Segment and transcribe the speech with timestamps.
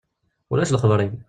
[0.51, 1.13] Ulac lexber-im.